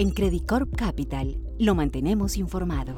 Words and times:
En 0.00 0.12
Credit 0.12 0.46
Corp 0.46 0.74
Capital 0.74 1.36
lo 1.58 1.74
mantenemos 1.74 2.38
informado. 2.38 2.96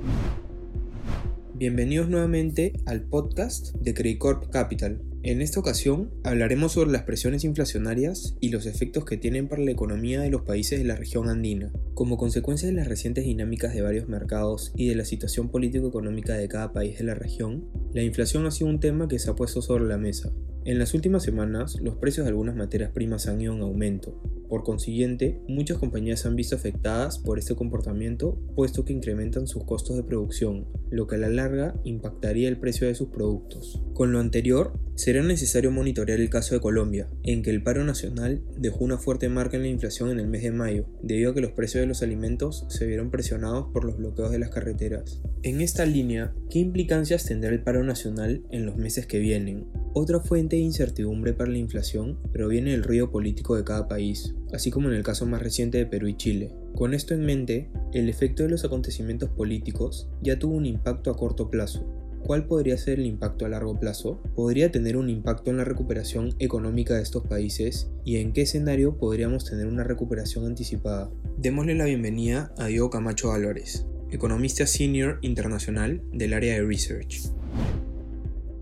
Bienvenidos 1.53 2.09
nuevamente 2.09 2.75
al 2.87 3.03
podcast 3.03 3.75
de 3.75 3.93
Credit 3.93 4.19
Corp 4.19 4.51
Capital. 4.51 5.03
En 5.25 5.43
esta 5.43 5.59
ocasión 5.59 6.13
hablaremos 6.23 6.71
sobre 6.71 6.93
las 6.93 7.03
presiones 7.03 7.43
inflacionarias 7.43 8.37
y 8.39 8.51
los 8.51 8.67
efectos 8.67 9.05
que 9.05 9.17
tienen 9.17 9.49
para 9.49 9.63
la 9.63 9.73
economía 9.73 10.21
de 10.21 10.31
los 10.31 10.43
países 10.43 10.79
de 10.79 10.85
la 10.85 10.95
región 10.95 11.29
andina. 11.29 11.73
Como 11.95 12.17
consecuencia 12.17 12.69
de 12.69 12.75
las 12.75 12.87
recientes 12.87 13.25
dinámicas 13.25 13.75
de 13.75 13.83
varios 13.83 14.09
mercados 14.09 14.71
y 14.77 14.87
de 14.87 14.95
la 14.95 15.05
situación 15.05 15.49
político-económica 15.49 16.35
de 16.35 16.47
cada 16.47 16.73
país 16.73 16.99
de 16.99 17.05
la 17.05 17.17
región, 17.17 17.65
la 17.93 18.05
inflación 18.05 18.47
ha 18.47 18.53
sido 18.53 18.71
un 18.71 18.79
tema 18.79 19.09
que 19.09 19.19
se 19.19 19.29
ha 19.29 19.35
puesto 19.35 19.61
sobre 19.61 19.87
la 19.87 19.99
mesa. 19.99 20.31
En 20.65 20.79
las 20.79 20.95
últimas 20.95 21.25
semanas, 21.25 21.81
los 21.81 21.97
precios 21.97 22.25
de 22.25 22.31
algunas 22.31 22.55
materias 22.55 22.93
primas 22.93 23.27
han 23.27 23.41
ido 23.41 23.55
en 23.55 23.63
aumento, 23.63 24.21
por 24.53 24.65
consiguiente, 24.65 25.41
muchas 25.49 25.79
compañías 25.79 26.21
se 26.21 26.29
han 26.29 26.37
visto 26.37 26.55
afectadas 26.55 27.19
por 27.19 27.39
este 27.39 27.55
comportamiento 27.55 28.39
puesto 28.55 28.85
que 28.85 28.93
incrementan 28.93 29.47
sus 29.47 29.65
costos 29.65 29.97
de 29.97 30.03
producción, 30.03 30.67
lo 30.91 31.07
que 31.07 31.15
a 31.15 31.19
la 31.19 31.31
larga 31.31 31.75
impactaría 31.85 32.51
el 32.51 32.59
precio 32.59 32.87
de 32.87 32.95
sus 32.95 33.09
productos. 33.09 33.83
Con 33.95 34.13
lo 34.13 34.21
anterior, 34.21 34.79
será 34.95 35.23
necesario 35.23 35.71
monitorear 35.71 36.21
el 36.21 36.29
caso 36.29 36.55
de 36.55 36.61
Colombia, 36.61 37.09
en 37.23 37.43
que 37.43 37.49
el 37.49 37.63
paro 37.63 37.83
nacional 37.83 38.43
dejó 38.59 38.85
una 38.85 38.99
fuerte 38.99 39.31
marca 39.31 39.57
en 39.57 39.63
la 39.63 39.71
inflación 39.71 40.11
en 40.11 40.21
el 40.21 40.29
mes 40.29 40.43
de 40.43 40.53
mayo, 40.53 40.85
debido 41.03 41.31
a 41.31 41.35
que 41.35 41.41
los 41.41 41.53
precios 41.53 41.81
de 41.81 41.87
los 41.87 42.03
alimentos 42.03 42.67
se 42.69 42.85
vieron 42.85 43.11
presionados 43.11 43.69
por 43.73 43.87
los 43.87 43.97
bloqueos 43.97 44.33
de 44.33 44.39
las 44.39 44.51
carreteras. 44.51 45.23
En 45.43 45.63
esta 45.63 45.87
línea, 45.87 46.35
¿qué 46.51 46.59
implicancias 46.59 47.25
tendrá 47.25 47.49
el 47.49 47.63
paro 47.63 47.85
nacional 47.85 48.43
en 48.51 48.67
los 48.67 48.77
meses 48.77 49.07
que 49.07 49.19
vienen? 49.19 49.65
Otra 49.95 50.21
fuente 50.21 50.57
de 50.57 50.63
incertidumbre 50.63 51.35
para 51.35 51.51
la 51.51 51.59
inflación 51.59 52.19
proviene 52.33 52.71
del 52.71 52.83
ruido 52.83 53.11
político 53.11 53.57
de 53.57 53.65
cada 53.65 53.89
país, 53.89 54.35
así 54.51 54.71
como 54.71 54.89
en 54.89 54.95
el 54.95 55.03
caso 55.03 55.27
más 55.27 55.43
reciente 55.43 55.77
de 55.77 55.85
Perú 55.85 56.07
y 56.07 56.17
Chile. 56.17 56.51
Con 56.75 56.95
esto 56.95 57.13
en 57.13 57.27
mente, 57.27 57.71
el 57.93 58.09
efecto 58.09 58.43
de 58.43 58.49
los 58.49 58.65
acontecimientos 58.65 59.29
políticos 59.29 60.09
ya 60.23 60.39
tuvo 60.39 60.55
un 60.55 60.65
impacto 60.65 61.11
a 61.11 61.17
corto 61.17 61.51
plazo. 61.51 61.85
¿Cuál 62.25 62.47
podría 62.47 62.79
ser 62.79 63.01
el 63.01 63.05
impacto 63.05 63.45
a 63.45 63.51
largo 63.51 63.79
plazo? 63.79 64.23
¿Podría 64.35 64.73
tener 64.73 64.97
un 64.97 65.11
impacto 65.11 65.51
en 65.51 65.59
la 65.59 65.65
recuperación 65.65 66.35
económica 66.39 66.95
de 66.95 67.03
estos 67.03 67.27
países? 67.27 67.91
¿Y 68.03 68.17
en 68.17 68.33
qué 68.33 68.43
escenario 68.43 68.97
podríamos 68.97 69.45
tener 69.45 69.67
una 69.67 69.85
recuperación 69.85 70.47
anticipada? 70.47 71.11
Démosle 71.37 71.75
la 71.75 71.85
bienvenida 71.85 72.55
a 72.57 72.69
Diego 72.69 72.89
Camacho 72.89 73.33
Álvarez, 73.33 73.85
economista 74.11 74.67
senior 74.67 75.19
internacional 75.21 76.01
del 76.15 76.33
área 76.33 76.55
de 76.55 76.63
research. 76.63 77.31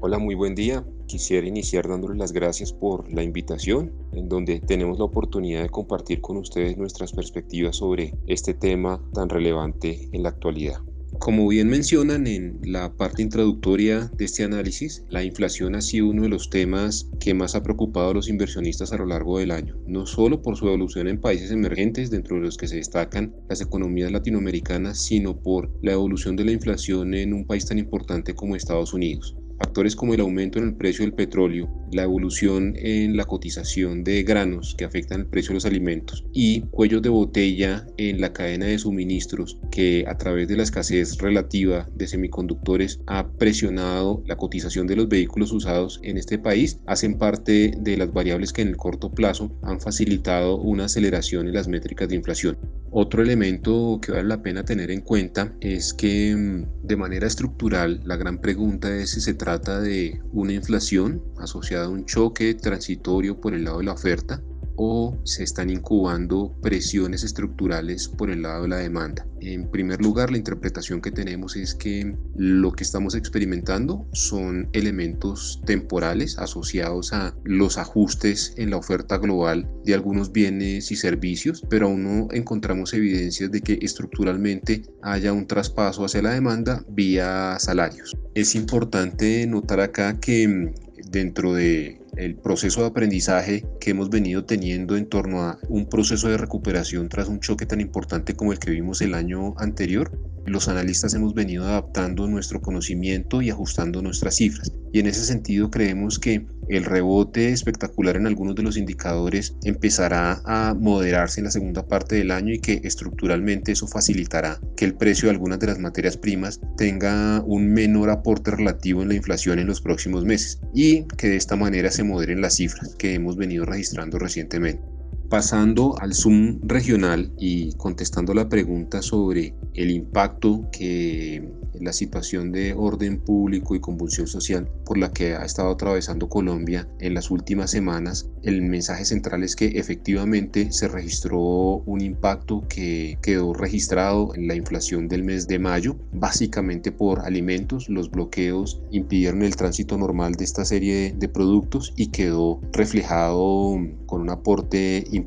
Hola, 0.00 0.18
muy 0.18 0.34
buen 0.34 0.56
día. 0.56 0.84
Quisiera 1.10 1.44
iniciar 1.44 1.88
dándoles 1.88 2.18
las 2.18 2.30
gracias 2.30 2.72
por 2.72 3.12
la 3.12 3.24
invitación, 3.24 3.92
en 4.12 4.28
donde 4.28 4.60
tenemos 4.60 4.96
la 4.96 5.06
oportunidad 5.06 5.62
de 5.62 5.68
compartir 5.68 6.20
con 6.20 6.36
ustedes 6.36 6.78
nuestras 6.78 7.10
perspectivas 7.10 7.78
sobre 7.78 8.14
este 8.28 8.54
tema 8.54 9.02
tan 9.12 9.28
relevante 9.28 10.08
en 10.12 10.22
la 10.22 10.28
actualidad. 10.28 10.78
Como 11.18 11.48
bien 11.48 11.66
mencionan 11.66 12.28
en 12.28 12.60
la 12.62 12.94
parte 12.96 13.22
introductoria 13.22 14.08
de 14.16 14.24
este 14.24 14.44
análisis, 14.44 15.04
la 15.08 15.24
inflación 15.24 15.74
ha 15.74 15.80
sido 15.80 16.06
uno 16.06 16.22
de 16.22 16.28
los 16.28 16.48
temas 16.48 17.10
que 17.18 17.34
más 17.34 17.56
ha 17.56 17.64
preocupado 17.64 18.10
a 18.10 18.14
los 18.14 18.28
inversionistas 18.28 18.92
a 18.92 18.96
lo 18.96 19.06
largo 19.06 19.40
del 19.40 19.50
año, 19.50 19.74
no 19.88 20.06
solo 20.06 20.40
por 20.42 20.56
su 20.56 20.68
evolución 20.68 21.08
en 21.08 21.20
países 21.20 21.50
emergentes, 21.50 22.12
dentro 22.12 22.36
de 22.36 22.42
los 22.42 22.56
que 22.56 22.68
se 22.68 22.76
destacan 22.76 23.34
las 23.48 23.60
economías 23.60 24.12
latinoamericanas, 24.12 25.02
sino 25.02 25.36
por 25.36 25.72
la 25.82 25.90
evolución 25.90 26.36
de 26.36 26.44
la 26.44 26.52
inflación 26.52 27.14
en 27.14 27.34
un 27.34 27.48
país 27.48 27.66
tan 27.66 27.78
importante 27.78 28.32
como 28.36 28.54
Estados 28.54 28.94
Unidos. 28.94 29.34
Factores 29.60 29.94
como 29.94 30.14
el 30.14 30.20
aumento 30.20 30.58
en 30.58 30.64
el 30.68 30.74
precio 30.74 31.04
del 31.04 31.12
petróleo, 31.12 31.68
la 31.92 32.02
evolución 32.02 32.74
en 32.76 33.16
la 33.16 33.24
cotización 33.24 34.04
de 34.04 34.22
granos 34.22 34.74
que 34.76 34.84
afectan 34.84 35.20
el 35.20 35.26
precio 35.26 35.50
de 35.50 35.54
los 35.54 35.66
alimentos 35.66 36.24
y 36.32 36.62
cuellos 36.70 37.02
de 37.02 37.08
botella 37.08 37.86
en 37.96 38.20
la 38.20 38.32
cadena 38.32 38.66
de 38.66 38.78
suministros 38.78 39.58
que 39.70 40.04
a 40.08 40.16
través 40.16 40.48
de 40.48 40.56
la 40.56 40.62
escasez 40.62 41.18
relativa 41.18 41.88
de 41.94 42.06
semiconductores 42.06 43.00
ha 43.06 43.28
presionado 43.32 44.22
la 44.26 44.36
cotización 44.36 44.86
de 44.86 44.96
los 44.96 45.08
vehículos 45.08 45.52
usados 45.52 46.00
en 46.02 46.18
este 46.18 46.38
país 46.38 46.80
hacen 46.86 47.18
parte 47.18 47.72
de 47.78 47.96
las 47.96 48.12
variables 48.12 48.52
que 48.52 48.62
en 48.62 48.68
el 48.68 48.76
corto 48.76 49.10
plazo 49.10 49.50
han 49.62 49.80
facilitado 49.80 50.58
una 50.58 50.86
aceleración 50.86 51.46
en 51.46 51.54
las 51.54 51.68
métricas 51.68 52.08
de 52.08 52.16
inflación. 52.16 52.58
Otro 52.92 53.22
elemento 53.22 54.00
que 54.02 54.10
vale 54.10 54.24
la 54.24 54.42
pena 54.42 54.64
tener 54.64 54.90
en 54.90 55.00
cuenta 55.00 55.54
es 55.60 55.94
que 55.94 56.34
mm, 56.34 56.86
de 56.86 56.96
manera 56.96 57.28
estructural 57.28 58.00
la 58.04 58.16
gran 58.16 58.40
pregunta 58.40 58.92
es 58.96 59.10
si 59.10 59.20
se 59.20 59.34
trata 59.34 59.80
de 59.80 60.20
una 60.32 60.52
inflación 60.52 61.22
asociada 61.38 61.79
un 61.88 62.04
choque 62.04 62.54
transitorio 62.54 63.40
por 63.40 63.54
el 63.54 63.64
lado 63.64 63.78
de 63.78 63.84
la 63.84 63.92
oferta 63.92 64.42
o 64.82 65.20
se 65.24 65.44
están 65.44 65.68
incubando 65.68 66.56
presiones 66.62 67.22
estructurales 67.22 68.08
por 68.08 68.30
el 68.30 68.40
lado 68.40 68.62
de 68.62 68.68
la 68.68 68.76
demanda. 68.78 69.26
En 69.42 69.70
primer 69.70 70.00
lugar, 70.00 70.30
la 70.30 70.38
interpretación 70.38 71.02
que 71.02 71.10
tenemos 71.10 71.54
es 71.54 71.74
que 71.74 72.16
lo 72.34 72.72
que 72.72 72.84
estamos 72.84 73.14
experimentando 73.14 74.08
son 74.12 74.70
elementos 74.72 75.60
temporales 75.66 76.38
asociados 76.38 77.12
a 77.12 77.36
los 77.44 77.76
ajustes 77.76 78.54
en 78.56 78.70
la 78.70 78.78
oferta 78.78 79.18
global 79.18 79.70
de 79.84 79.92
algunos 79.92 80.32
bienes 80.32 80.90
y 80.90 80.96
servicios, 80.96 81.62
pero 81.68 81.88
aún 81.88 82.02
no 82.02 82.28
encontramos 82.32 82.94
evidencias 82.94 83.50
de 83.50 83.60
que 83.60 83.78
estructuralmente 83.82 84.82
haya 85.02 85.34
un 85.34 85.46
traspaso 85.46 86.06
hacia 86.06 86.22
la 86.22 86.32
demanda 86.32 86.86
vía 86.88 87.58
salarios. 87.58 88.16
Es 88.34 88.54
importante 88.54 89.46
notar 89.46 89.80
acá 89.80 90.18
que 90.20 90.72
dentro 91.10 91.52
de 91.54 92.00
el 92.16 92.36
proceso 92.36 92.80
de 92.82 92.88
aprendizaje 92.88 93.64
que 93.80 93.90
hemos 93.90 94.10
venido 94.10 94.44
teniendo 94.44 94.96
en 94.96 95.08
torno 95.08 95.42
a 95.42 95.58
un 95.68 95.88
proceso 95.88 96.28
de 96.28 96.36
recuperación 96.36 97.08
tras 97.08 97.28
un 97.28 97.40
choque 97.40 97.66
tan 97.66 97.80
importante 97.80 98.34
como 98.34 98.52
el 98.52 98.58
que 98.58 98.70
vimos 98.70 99.00
el 99.00 99.14
año 99.14 99.54
anterior, 99.58 100.10
los 100.46 100.68
analistas 100.68 101.14
hemos 101.14 101.34
venido 101.34 101.64
adaptando 101.64 102.26
nuestro 102.26 102.60
conocimiento 102.60 103.42
y 103.42 103.50
ajustando 103.50 104.02
nuestras 104.02 104.36
cifras. 104.36 104.72
Y 104.92 104.98
en 104.98 105.06
ese 105.06 105.24
sentido 105.24 105.70
creemos 105.70 106.18
que 106.18 106.46
el 106.68 106.84
rebote 106.84 107.50
espectacular 107.50 108.16
en 108.16 108.26
algunos 108.26 108.54
de 108.54 108.62
los 108.62 108.76
indicadores 108.76 109.56
empezará 109.64 110.40
a 110.44 110.74
moderarse 110.74 111.40
en 111.40 111.44
la 111.44 111.50
segunda 111.50 111.86
parte 111.86 112.16
del 112.16 112.30
año 112.30 112.54
y 112.54 112.60
que 112.60 112.80
estructuralmente 112.84 113.72
eso 113.72 113.86
facilitará 113.86 114.60
que 114.76 114.84
el 114.84 114.94
precio 114.94 115.26
de 115.26 115.32
algunas 115.32 115.58
de 115.58 115.66
las 115.66 115.78
materias 115.78 116.16
primas 116.16 116.60
tenga 116.76 117.42
un 117.46 117.72
menor 117.72 118.10
aporte 118.10 118.50
relativo 118.50 119.02
en 119.02 119.08
la 119.08 119.14
inflación 119.14 119.58
en 119.58 119.66
los 119.66 119.80
próximos 119.80 120.24
meses 120.24 120.60
y 120.74 121.04
que 121.16 121.28
de 121.28 121.36
esta 121.36 121.56
manera 121.56 121.90
se 121.90 122.04
moderen 122.04 122.40
las 122.40 122.54
cifras 122.56 122.94
que 122.96 123.14
hemos 123.14 123.36
venido 123.36 123.64
registrando 123.64 124.18
recientemente. 124.18 124.99
Pasando 125.30 125.94
al 126.00 126.12
Zoom 126.12 126.58
regional 126.64 127.32
y 127.38 127.72
contestando 127.74 128.34
la 128.34 128.48
pregunta 128.48 129.00
sobre 129.00 129.54
el 129.74 129.92
impacto 129.92 130.68
que 130.72 131.48
la 131.80 131.92
situación 131.92 132.50
de 132.50 132.74
orden 132.74 133.20
público 133.20 133.76
y 133.76 133.80
convulsión 133.80 134.26
social 134.26 134.68
por 134.84 134.98
la 134.98 135.12
que 135.12 135.34
ha 135.34 135.44
estado 135.44 135.70
atravesando 135.70 136.28
Colombia 136.28 136.88
en 136.98 137.14
las 137.14 137.30
últimas 137.30 137.70
semanas, 137.70 138.28
el 138.42 138.62
mensaje 138.62 139.04
central 139.04 139.44
es 139.44 139.54
que 139.54 139.66
efectivamente 139.78 140.72
se 140.72 140.88
registró 140.88 141.38
un 141.38 142.00
impacto 142.00 142.66
que 142.68 143.16
quedó 143.22 143.54
registrado 143.54 144.34
en 144.34 144.48
la 144.48 144.56
inflación 144.56 145.06
del 145.06 145.22
mes 145.22 145.46
de 145.46 145.60
mayo, 145.60 145.96
básicamente 146.12 146.90
por 146.90 147.20
alimentos. 147.20 147.88
Los 147.88 148.10
bloqueos 148.10 148.82
impidieron 148.90 149.42
el 149.42 149.54
tránsito 149.56 149.96
normal 149.96 150.34
de 150.34 150.44
esta 150.44 150.64
serie 150.64 151.14
de 151.16 151.28
productos 151.28 151.92
y 151.96 152.08
quedó 152.08 152.60
reflejado 152.72 153.76
con 154.06 154.22
un 154.22 154.30
aporte 154.30 155.04
importante. 155.12 155.19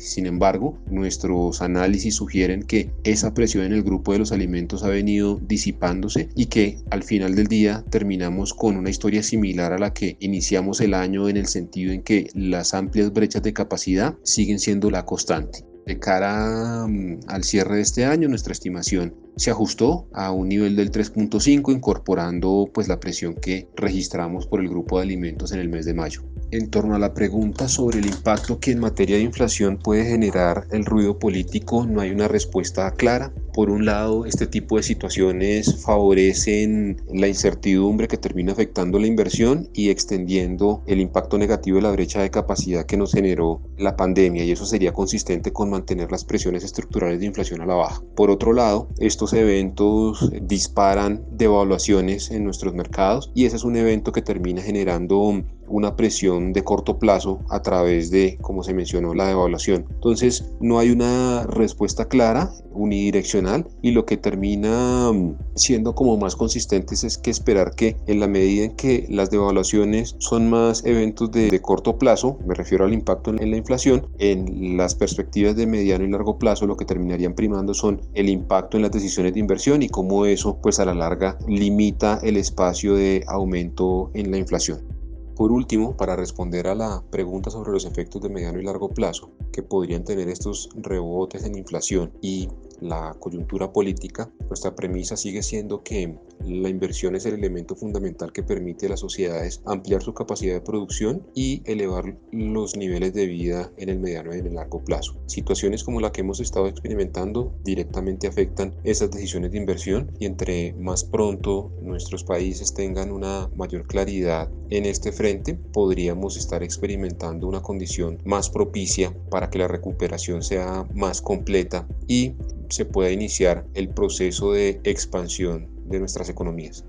Sin 0.00 0.26
embargo, 0.26 0.78
nuestros 0.90 1.62
análisis 1.62 2.14
sugieren 2.14 2.62
que 2.62 2.90
esa 3.04 3.34
presión 3.34 3.64
en 3.64 3.72
el 3.72 3.82
grupo 3.82 4.12
de 4.12 4.18
los 4.18 4.32
alimentos 4.32 4.82
ha 4.82 4.88
venido 4.88 5.40
disipándose 5.42 6.28
y 6.34 6.46
que 6.46 6.78
al 6.90 7.02
final 7.02 7.34
del 7.34 7.46
día 7.46 7.84
terminamos 7.90 8.54
con 8.54 8.76
una 8.76 8.90
historia 8.90 9.22
similar 9.22 9.72
a 9.72 9.78
la 9.78 9.92
que 9.92 10.16
iniciamos 10.20 10.80
el 10.80 10.94
año 10.94 11.28
en 11.28 11.36
el 11.36 11.46
sentido 11.46 11.92
en 11.92 12.02
que 12.02 12.28
las 12.34 12.74
amplias 12.74 13.12
brechas 13.12 13.42
de 13.42 13.52
capacidad 13.52 14.14
siguen 14.22 14.58
siendo 14.58 14.90
la 14.90 15.04
constante. 15.04 15.64
De 15.86 15.98
cara 15.98 16.86
mm, 16.86 17.20
al 17.26 17.44
cierre 17.44 17.76
de 17.76 17.82
este 17.82 18.04
año, 18.04 18.28
nuestra 18.28 18.52
estimación 18.52 19.14
se 19.36 19.50
ajustó 19.50 20.08
a 20.12 20.30
un 20.30 20.48
nivel 20.48 20.76
del 20.76 20.90
3.5, 20.90 21.72
incorporando 21.72 22.70
pues 22.72 22.88
la 22.88 23.00
presión 23.00 23.34
que 23.34 23.68
registramos 23.76 24.46
por 24.46 24.60
el 24.60 24.68
grupo 24.68 24.98
de 24.98 25.04
alimentos 25.04 25.52
en 25.52 25.60
el 25.60 25.68
mes 25.68 25.84
de 25.84 25.94
mayo 25.94 26.22
en 26.54 26.70
torno 26.70 26.94
a 26.94 26.98
la 26.98 27.14
pregunta 27.14 27.68
sobre 27.68 27.98
el 27.98 28.06
impacto 28.06 28.60
que 28.60 28.70
en 28.70 28.78
materia 28.78 29.16
de 29.16 29.22
inflación 29.22 29.76
puede 29.76 30.04
generar 30.04 30.66
el 30.70 30.84
ruido 30.84 31.18
político, 31.18 31.84
no 31.84 32.00
hay 32.00 32.10
una 32.10 32.28
respuesta 32.28 32.90
clara. 32.92 33.32
Por 33.52 33.70
un 33.70 33.84
lado, 33.84 34.24
este 34.26 34.46
tipo 34.46 34.76
de 34.76 34.82
situaciones 34.82 35.82
favorecen 35.82 37.02
la 37.12 37.28
incertidumbre 37.28 38.08
que 38.08 38.18
termina 38.18 38.52
afectando 38.52 38.98
la 38.98 39.06
inversión 39.06 39.68
y 39.72 39.90
extendiendo 39.90 40.82
el 40.86 41.00
impacto 41.00 41.38
negativo 41.38 41.76
de 41.76 41.82
la 41.82 41.92
brecha 41.92 42.20
de 42.20 42.30
capacidad 42.30 42.86
que 42.86 42.96
nos 42.96 43.12
generó 43.12 43.60
la 43.76 43.96
pandemia 43.96 44.44
y 44.44 44.52
eso 44.52 44.66
sería 44.66 44.92
consistente 44.92 45.52
con 45.52 45.70
mantener 45.70 46.10
las 46.10 46.24
presiones 46.24 46.64
estructurales 46.64 47.20
de 47.20 47.26
inflación 47.26 47.60
a 47.60 47.66
la 47.66 47.74
baja. 47.74 48.02
Por 48.14 48.30
otro 48.30 48.52
lado, 48.52 48.88
estos 48.98 49.32
eventos 49.32 50.30
disparan 50.42 51.24
devaluaciones 51.32 52.30
en 52.30 52.44
nuestros 52.44 52.74
mercados 52.74 53.30
y 53.34 53.44
ese 53.44 53.56
es 53.56 53.64
un 53.64 53.76
evento 53.76 54.12
que 54.12 54.22
termina 54.22 54.62
generando 54.62 55.44
una 55.68 55.96
presión 55.96 56.52
de 56.52 56.62
corto 56.62 56.98
plazo 56.98 57.40
a 57.50 57.62
través 57.62 58.10
de, 58.10 58.38
como 58.40 58.62
se 58.62 58.74
mencionó, 58.74 59.14
la 59.14 59.28
devaluación. 59.28 59.86
Entonces, 59.90 60.52
no 60.60 60.78
hay 60.78 60.90
una 60.90 61.44
respuesta 61.44 62.06
clara, 62.06 62.50
unidireccional, 62.72 63.66
y 63.82 63.92
lo 63.92 64.04
que 64.04 64.16
termina 64.16 65.10
mm, 65.12 65.36
siendo 65.54 65.94
como 65.94 66.16
más 66.16 66.36
consistentes 66.36 67.04
es 67.04 67.18
que 67.18 67.30
esperar 67.30 67.74
que 67.74 67.96
en 68.06 68.20
la 68.20 68.26
medida 68.26 68.64
en 68.64 68.76
que 68.76 69.06
las 69.08 69.30
devaluaciones 69.30 70.16
son 70.18 70.50
más 70.50 70.84
eventos 70.84 71.30
de, 71.30 71.60
corto 71.60 71.98
plazo, 71.98 72.38
me 72.46 72.54
refiero 72.54 72.84
al 72.84 72.92
impacto 72.92 73.30
en 73.30 73.50
la 73.50 73.56
inflación, 73.56 74.06
en 74.18 74.76
las 74.76 74.94
perspectivas 74.94 75.56
de 75.56 75.66
mediano 75.66 76.04
y 76.04 76.10
largo 76.10 76.38
plazo 76.38 76.66
lo 76.66 76.76
que 76.76 76.84
terminarían 76.84 77.34
primando 77.34 77.74
son 77.74 78.00
el 78.14 78.28
impacto 78.28 78.76
en 78.76 78.82
las 78.82 78.92
decisiones 78.92 79.34
de 79.34 79.40
inversión 79.40 79.82
y 79.82 79.88
cómo 79.88 80.26
eso 80.26 80.58
pues 80.60 80.78
a 80.80 80.84
la 80.84 80.94
larga 80.94 81.38
limita 81.46 82.18
el 82.22 82.36
espacio 82.36 82.94
de 82.94 83.24
aumento 83.26 84.10
en 84.14 84.30
la 84.30 84.38
inflación. 84.38 84.93
Por 85.36 85.50
último, 85.50 85.96
para 85.96 86.14
responder 86.14 86.68
a 86.68 86.74
la 86.74 87.02
pregunta 87.10 87.50
sobre 87.50 87.72
los 87.72 87.84
efectos 87.84 88.22
de 88.22 88.28
mediano 88.28 88.60
y 88.60 88.64
largo 88.64 88.90
plazo 88.90 89.32
que 89.52 89.62
podrían 89.62 90.04
tener 90.04 90.28
estos 90.28 90.68
rebotes 90.76 91.44
en 91.44 91.58
inflación 91.58 92.12
y 92.20 92.48
la 92.80 93.14
coyuntura 93.18 93.72
política, 93.72 94.30
nuestra 94.48 94.74
premisa 94.74 95.16
sigue 95.16 95.42
siendo 95.42 95.82
que 95.82 96.16
la 96.44 96.68
inversión 96.68 97.14
es 97.16 97.26
el 97.26 97.34
elemento 97.34 97.76
fundamental 97.76 98.32
que 98.32 98.42
permite 98.42 98.86
a 98.86 98.90
las 98.90 99.00
sociedades 99.00 99.62
ampliar 99.64 100.02
su 100.02 100.14
capacidad 100.14 100.54
de 100.54 100.60
producción 100.60 101.26
y 101.34 101.62
elevar 101.64 102.16
los 102.32 102.76
niveles 102.76 103.14
de 103.14 103.26
vida 103.26 103.72
en 103.76 103.88
el 103.88 104.00
mediano 104.00 104.34
y 104.34 104.38
en 104.38 104.46
el 104.46 104.54
largo 104.54 104.82
plazo. 104.84 105.16
Situaciones 105.26 105.84
como 105.84 106.00
la 106.00 106.12
que 106.12 106.20
hemos 106.20 106.40
estado 106.40 106.66
experimentando 106.66 107.54
directamente 107.64 108.26
afectan 108.26 108.74
esas 108.84 109.10
decisiones 109.10 109.52
de 109.52 109.58
inversión 109.58 110.10
y 110.18 110.26
entre 110.26 110.74
más 110.74 111.04
pronto 111.04 111.72
nuestros 111.82 112.24
países 112.24 112.74
tengan 112.74 113.10
una 113.10 113.50
mayor 113.56 113.86
claridad 113.86 114.50
en 114.70 114.86
este 114.86 115.12
frente, 115.12 115.54
podríamos 115.54 116.36
estar 116.36 116.62
experimentando 116.62 117.46
una 117.46 117.62
condición 117.62 118.18
más 118.24 118.50
propicia 118.50 119.14
para 119.30 119.50
que 119.50 119.58
la 119.58 119.68
recuperación 119.68 120.42
sea 120.42 120.86
más 120.94 121.20
completa 121.20 121.86
y 122.08 122.34
se 122.74 122.84
pueda 122.84 123.10
iniciar 123.10 123.66
el 123.74 123.88
proceso 123.88 124.52
de 124.52 124.80
expansión 124.84 125.68
de 125.86 126.00
nuestras 126.00 126.28
economías. 126.28 126.84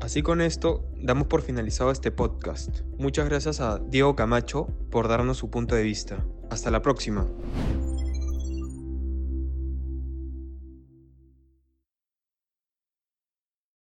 Así 0.00 0.22
con 0.22 0.40
esto 0.40 0.84
damos 1.00 1.28
por 1.28 1.42
finalizado 1.42 1.92
este 1.92 2.10
podcast. 2.10 2.80
Muchas 2.98 3.28
gracias 3.28 3.60
a 3.60 3.78
Diego 3.78 4.16
Camacho 4.16 4.66
por 4.90 5.06
darnos 5.06 5.38
su 5.38 5.50
punto 5.50 5.76
de 5.76 5.84
vista. 5.84 6.24
Hasta 6.50 6.72
la 6.72 6.82
próxima. 6.82 7.26